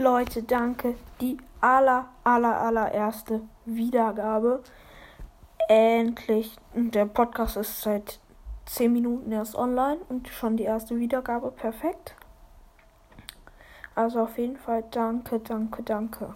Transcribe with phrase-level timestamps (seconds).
[0.00, 0.94] Leute, danke.
[1.20, 4.62] Die aller, aller, allererste Wiedergabe.
[5.68, 6.56] Endlich.
[6.72, 8.18] Der Podcast ist seit
[8.64, 11.50] 10 Minuten erst online und schon die erste Wiedergabe.
[11.50, 12.14] Perfekt.
[13.94, 16.34] Also auf jeden Fall danke, danke, danke.